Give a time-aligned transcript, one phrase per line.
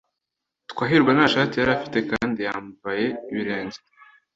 [0.71, 3.79] Twahirwa nta shati yari afite kandi yambaye ibirenge.